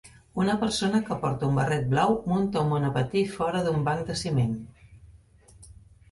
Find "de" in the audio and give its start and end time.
4.09-4.15